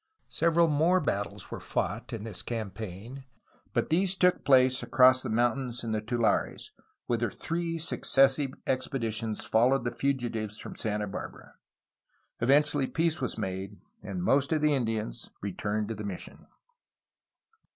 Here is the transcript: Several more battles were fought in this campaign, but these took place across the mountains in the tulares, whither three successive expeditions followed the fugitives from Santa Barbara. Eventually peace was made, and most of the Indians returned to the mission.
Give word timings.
Several 0.29 0.67
more 0.67 0.99
battles 0.99 1.51
were 1.51 1.59
fought 1.59 2.11
in 2.11 2.23
this 2.23 2.41
campaign, 2.41 3.23
but 3.71 3.91
these 3.91 4.15
took 4.15 4.43
place 4.43 4.81
across 4.81 5.21
the 5.21 5.29
mountains 5.29 5.83
in 5.83 5.91
the 5.91 6.01
tulares, 6.01 6.71
whither 7.05 7.29
three 7.29 7.77
successive 7.77 8.49
expeditions 8.65 9.45
followed 9.45 9.83
the 9.83 9.91
fugitives 9.93 10.57
from 10.57 10.75
Santa 10.75 11.05
Barbara. 11.05 11.53
Eventually 12.39 12.87
peace 12.87 13.21
was 13.21 13.37
made, 13.37 13.77
and 14.01 14.23
most 14.23 14.51
of 14.51 14.63
the 14.63 14.73
Indians 14.73 15.29
returned 15.39 15.87
to 15.89 15.93
the 15.93 16.03
mission. 16.03 16.47